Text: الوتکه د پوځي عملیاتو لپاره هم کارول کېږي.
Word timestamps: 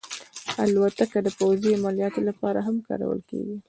الوتکه 0.63 1.19
د 1.23 1.27
پوځي 1.39 1.69
عملیاتو 1.77 2.19
لپاره 2.29 2.59
هم 2.67 2.75
کارول 2.87 3.19
کېږي. 3.29 3.57